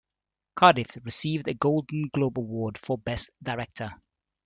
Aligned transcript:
Cardiff 0.55 0.97
received 1.05 1.47
a 1.47 1.53
Golden 1.53 2.09
Globe 2.11 2.39
Award 2.39 2.79
for 2.79 2.97
Best 2.97 3.29
Director. 3.43 3.91